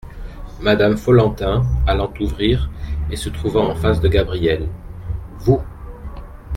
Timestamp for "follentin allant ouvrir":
0.97-2.71